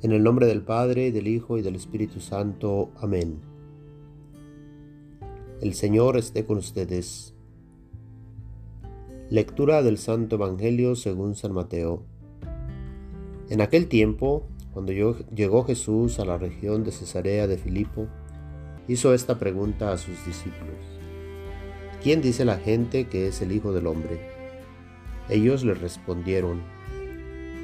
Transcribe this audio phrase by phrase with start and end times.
[0.00, 2.92] En el nombre del Padre, del Hijo y del Espíritu Santo.
[3.00, 3.40] Amén.
[5.60, 7.34] El Señor esté con ustedes.
[9.28, 12.04] Lectura del Santo Evangelio según San Mateo.
[13.50, 18.06] En aquel tiempo, cuando llegó Jesús a la región de Cesarea de Filipo,
[18.86, 20.76] hizo esta pregunta a sus discípulos.
[22.04, 24.20] ¿Quién dice la gente que es el Hijo del Hombre?
[25.28, 26.62] Ellos le respondieron,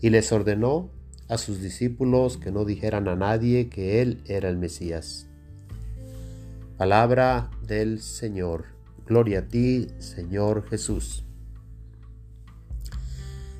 [0.00, 0.90] y les ordenó
[1.28, 5.28] a sus discípulos que no dijeran a nadie que Él era el Mesías.
[6.76, 8.66] Palabra del Señor.
[9.06, 11.24] Gloria a ti, Señor Jesús.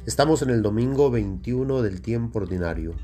[0.06, 2.94] Estamos en el domingo 21 del tiempo ordinario.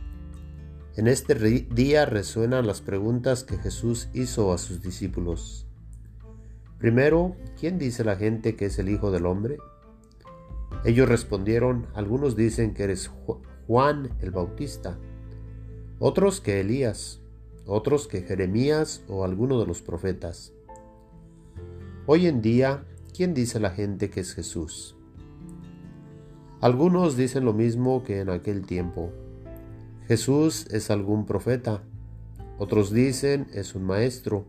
[0.95, 5.67] En este día resuenan las preguntas que Jesús hizo a sus discípulos.
[6.79, 9.57] Primero, ¿quién dice la gente que es el Hijo del Hombre?
[10.85, 13.11] Ellos respondieron, algunos dicen que eres
[13.69, 14.99] Juan el Bautista,
[16.01, 17.21] otros que Elías,
[17.67, 20.53] otros que Jeremías o alguno de los profetas.
[22.07, 22.85] Hoy en día,
[23.15, 24.97] ¿quién dice la gente que es Jesús?
[26.61, 29.13] Algunos dicen lo mismo que en aquel tiempo.
[30.09, 31.85] Jesús es algún profeta.
[32.59, 34.47] Otros dicen es un maestro.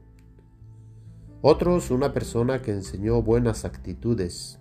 [1.44, 4.59] Otros una persona que enseñó buenas actitudes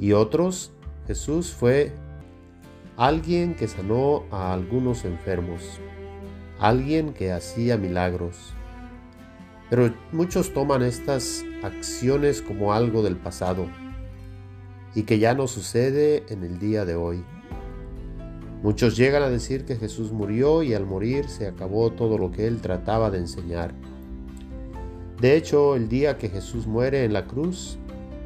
[0.00, 0.72] y otros,
[1.06, 1.92] Jesús fue
[2.96, 5.78] alguien que sanó a algunos enfermos,
[6.58, 8.54] alguien que hacía milagros.
[9.68, 13.66] Pero muchos toman estas acciones como algo del pasado
[14.94, 17.22] y que ya no sucede en el día de hoy.
[18.62, 22.46] Muchos llegan a decir que Jesús murió y al morir se acabó todo lo que
[22.46, 23.74] él trataba de enseñar.
[25.20, 27.78] De hecho, el día que Jesús muere en la cruz,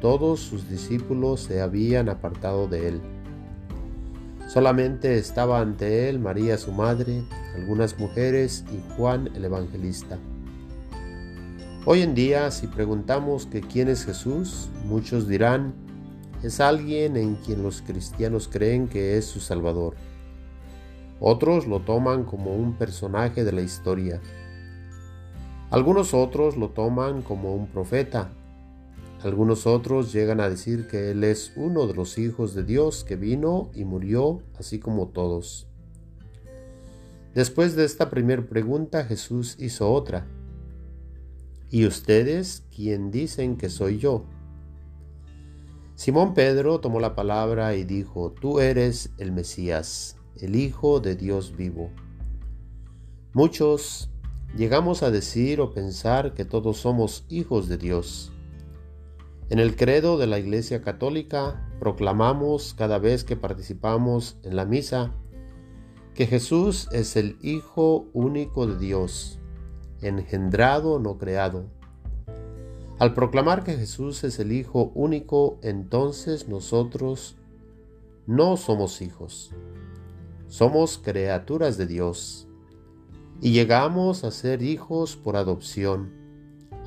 [0.05, 3.01] todos sus discípulos se habían apartado de él.
[4.47, 7.23] Solamente estaba ante él María su madre,
[7.55, 10.19] algunas mujeres y Juan el evangelista.
[11.87, 15.73] Hoy en día, si preguntamos que quién es Jesús, muchos dirán,
[16.43, 19.95] es alguien en quien los cristianos creen que es su Salvador.
[21.19, 24.21] Otros lo toman como un personaje de la historia.
[25.71, 28.29] Algunos otros lo toman como un profeta,
[29.25, 33.15] algunos otros llegan a decir que Él es uno de los hijos de Dios que
[33.15, 35.67] vino y murió así como todos.
[37.33, 40.27] Después de esta primera pregunta Jesús hizo otra.
[41.71, 44.25] ¿Y ustedes quién dicen que soy yo?
[45.95, 51.57] Simón Pedro tomó la palabra y dijo, Tú eres el Mesías, el Hijo de Dios
[51.57, 51.89] vivo.
[53.33, 54.11] Muchos
[54.55, 58.31] llegamos a decir o pensar que todos somos hijos de Dios
[59.49, 65.13] en el credo de la Iglesia Católica proclamamos cada vez que participamos en la misa
[66.15, 69.39] que Jesús es el Hijo único de Dios,
[70.01, 71.65] engendrado, no creado.
[72.97, 77.35] Al proclamar que Jesús es el Hijo único, entonces nosotros
[78.25, 79.51] no somos hijos,
[80.47, 82.47] somos criaturas de Dios
[83.41, 86.24] y llegamos a ser hijos por adopción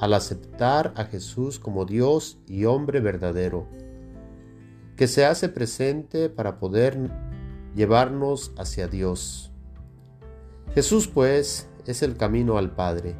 [0.00, 3.66] al aceptar a Jesús como Dios y hombre verdadero,
[4.96, 7.10] que se hace presente para poder
[7.74, 9.52] llevarnos hacia Dios.
[10.74, 13.16] Jesús pues es el camino al Padre.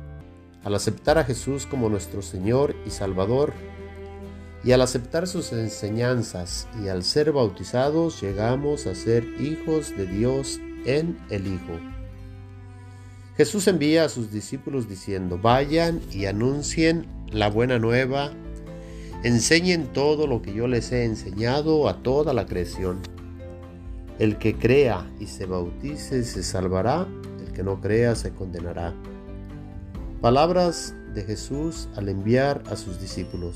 [0.65, 3.53] Al aceptar a Jesús como nuestro Señor y Salvador,
[4.65, 10.59] y al aceptar sus enseñanzas y al ser bautizados llegamos a ser hijos de Dios
[10.85, 11.98] en el Hijo.
[13.39, 18.33] Jesús envía a sus discípulos diciendo, vayan y anuncien la buena nueva,
[19.23, 22.99] enseñen todo lo que yo les he enseñado a toda la creación.
[24.19, 27.07] El que crea y se bautice se salvará,
[27.47, 28.93] el que no crea se condenará.
[30.21, 33.55] Palabras de Jesús al enviar a sus discípulos.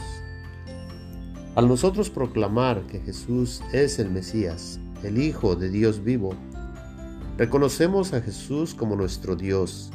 [1.56, 6.37] Al nosotros proclamar que Jesús es el Mesías, el Hijo de Dios vivo,
[7.38, 9.90] reconocemos a Jesús como nuestro Dios,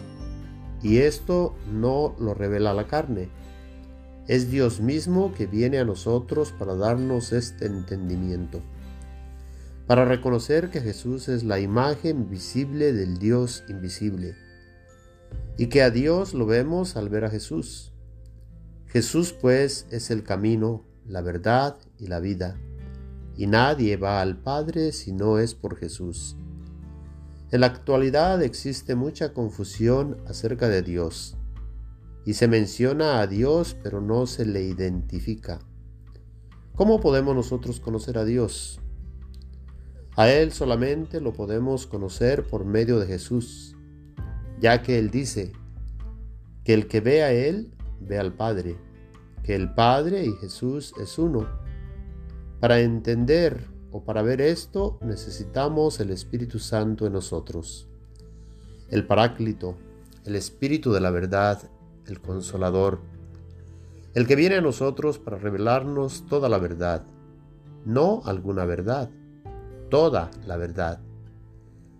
[0.81, 3.29] y esto no lo revela la carne.
[4.27, 8.61] Es Dios mismo que viene a nosotros para darnos este entendimiento
[9.87, 14.35] para reconocer que Jesús es la imagen visible del Dios invisible
[15.57, 17.93] y que a Dios lo vemos al ver a Jesús.
[18.87, 22.57] Jesús pues es el camino, la verdad y la vida,
[23.37, 26.35] y nadie va al Padre si no es por Jesús.
[27.49, 31.37] En la actualidad existe mucha confusión acerca de Dios,
[32.25, 35.59] y se menciona a Dios pero no se le identifica.
[36.75, 38.81] ¿Cómo podemos nosotros conocer a Dios?
[40.17, 43.77] A Él solamente lo podemos conocer por medio de Jesús,
[44.59, 45.53] ya que Él dice
[46.65, 47.71] que el que ve a Él
[48.01, 48.75] ve al Padre,
[49.43, 51.47] que el Padre y Jesús es uno.
[52.59, 57.87] Para entender para ver esto necesitamos el Espíritu Santo en nosotros,
[58.89, 59.77] el Paráclito,
[60.25, 61.61] el Espíritu de la verdad,
[62.05, 62.99] el Consolador,
[64.13, 67.03] el que viene a nosotros para revelarnos toda la verdad,
[67.85, 69.09] no alguna verdad
[69.89, 70.99] toda la verdad,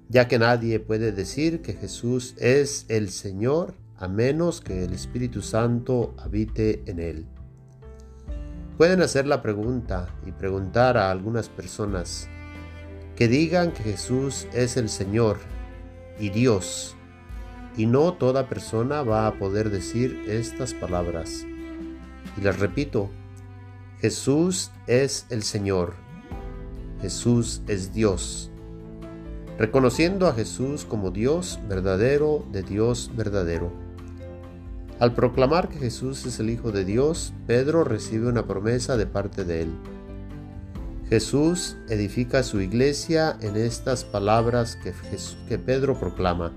[0.10, 5.42] ya que nadie puede decir que Jesús es el Señor a menos que el Espíritu
[5.42, 7.26] Santo habite en él.
[8.78, 12.30] Pueden hacer la pregunta y preguntar a algunas personas
[13.16, 15.38] que digan que Jesús es el Señor
[16.20, 16.96] y Dios,
[17.76, 21.46] y no toda persona va a poder decir estas palabras.
[22.38, 23.10] Y les repito,
[24.00, 26.08] Jesús es el Señor
[27.02, 28.50] Jesús es Dios.
[29.60, 33.72] Reconociendo a Jesús como Dios verdadero de Dios verdadero.
[35.00, 39.44] Al proclamar que Jesús es el Hijo de Dios, Pedro recibe una promesa de parte
[39.44, 39.72] de él.
[41.10, 44.94] Jesús edifica su iglesia en estas palabras que,
[45.48, 46.52] que Pedro proclama.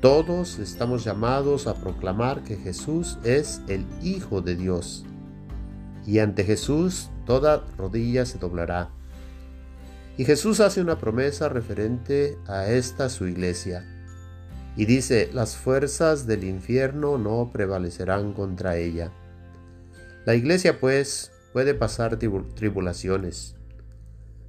[0.00, 5.04] Todos estamos llamados a proclamar que Jesús es el Hijo de Dios.
[6.06, 8.90] Y ante Jesús toda rodilla se doblará
[10.18, 13.86] y Jesús hace una promesa referente a esta su iglesia.
[14.78, 19.10] Y dice, las fuerzas del infierno no prevalecerán contra ella.
[20.24, 23.56] La iglesia pues puede pasar tribulaciones,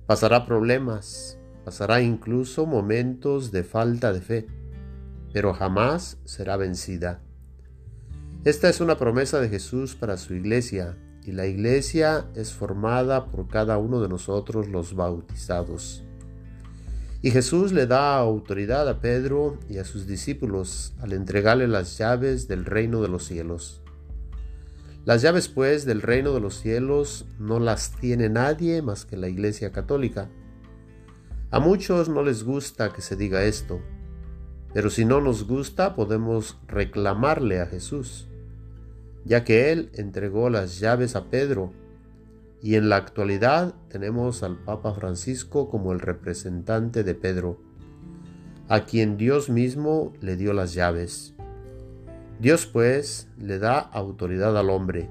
[0.06, 4.48] pasará problemas, pasará incluso momentos de falta de fe,
[5.34, 7.24] pero jamás será vencida.
[8.44, 10.96] Esta es una promesa de Jesús para su iglesia
[11.26, 16.06] y la iglesia es formada por cada uno de nosotros los bautizados.
[17.22, 22.48] Y Jesús le da autoridad a Pedro y a sus discípulos al entregarle las llaves
[22.48, 23.82] del reino de los cielos.
[25.06, 29.28] Las llaves pues del reino de los cielos no las tiene nadie más que la
[29.28, 30.30] iglesia católica.
[31.52, 33.82] A muchos no les gusta que se diga esto,
[34.74, 38.30] pero si no nos gusta podemos reclamarle a Jesús
[39.26, 41.72] ya que él entregó las llaves a Pedro,
[42.62, 47.62] y en la actualidad tenemos al Papa Francisco como el representante de Pedro,
[48.68, 51.34] a quien Dios mismo le dio las llaves.
[52.40, 55.10] Dios pues le da autoridad al hombre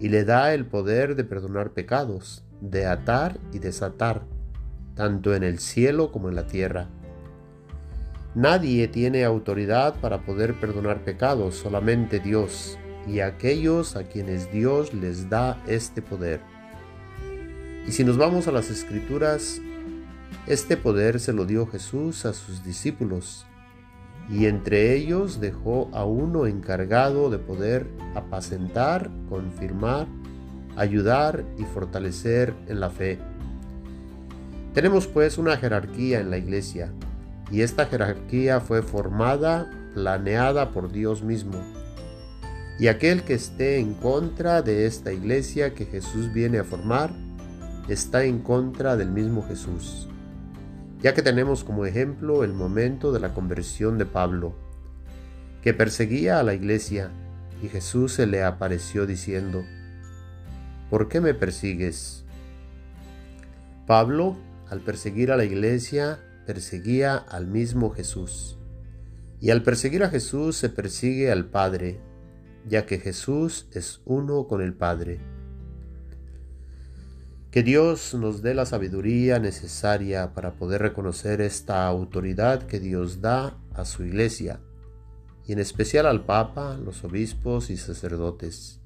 [0.00, 4.22] y le da el poder de perdonar pecados, de atar y desatar,
[4.94, 6.88] tanto en el cielo como en la tierra.
[8.34, 15.28] Nadie tiene autoridad para poder perdonar pecados, solamente Dios, y aquellos a quienes Dios les
[15.28, 16.51] da este poder.
[17.86, 19.60] Y si nos vamos a las escrituras,
[20.46, 23.46] este poder se lo dio Jesús a sus discípulos,
[24.30, 30.06] y entre ellos dejó a uno encargado de poder apacentar, confirmar,
[30.76, 33.18] ayudar y fortalecer en la fe.
[34.74, 36.92] Tenemos pues una jerarquía en la iglesia,
[37.50, 41.58] y esta jerarquía fue formada, planeada por Dios mismo
[42.78, 47.12] y aquel que esté en contra de esta iglesia que Jesús viene a formar,
[47.88, 50.08] está en contra del mismo Jesús.
[51.00, 54.54] Ya que tenemos como ejemplo el momento de la conversión de Pablo,
[55.62, 57.10] que perseguía a la iglesia
[57.62, 59.64] y Jesús se le apareció diciendo,
[60.90, 62.24] ¿por qué me persigues?
[63.86, 64.36] Pablo,
[64.68, 68.58] al perseguir a la iglesia, perseguía al mismo Jesús.
[69.40, 72.00] Y al perseguir a Jesús se persigue al Padre,
[72.66, 75.31] ya que Jesús es uno con el Padre.
[77.52, 83.58] Que Dios nos dé la sabiduría necesaria para poder reconocer esta autoridad que Dios da
[83.74, 84.60] a su iglesia,
[85.46, 88.80] y en especial al Papa, los obispos y sacerdotes,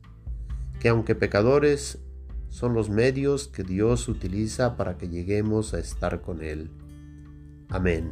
[0.81, 2.01] que aunque pecadores,
[2.49, 6.73] son los medios que Dios utiliza para que lleguemos a estar con Él.
[7.69, 8.11] Amén.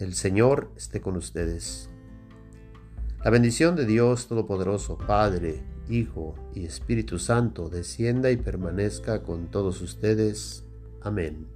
[0.00, 1.90] El Señor esté con ustedes.
[3.22, 9.80] La bendición de Dios Todopoderoso, Padre, Hijo y Espíritu Santo, descienda y permanezca con todos
[9.82, 10.64] ustedes.
[11.02, 11.46] Amén.